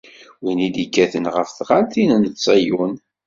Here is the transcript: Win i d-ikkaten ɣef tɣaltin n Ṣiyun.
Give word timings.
Win 0.41 0.59
i 0.67 0.69
d-ikkaten 0.73 1.25
ɣef 1.35 1.49
tɣaltin 1.51 2.09
n 2.21 2.23
Ṣiyun. 2.45 2.93